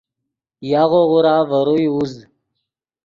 یاغو 0.71 1.01
غورا 1.09 1.35
ڤے 1.49 1.59
روئے 1.67 1.87
اوزد 1.93 2.21